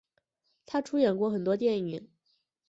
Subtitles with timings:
[0.65, 2.09] 她出演过很多电影。